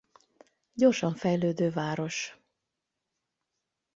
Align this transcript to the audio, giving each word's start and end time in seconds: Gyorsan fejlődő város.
Gyorsan 0.73 1.15
fejlődő 1.15 1.69
város. 1.69 2.37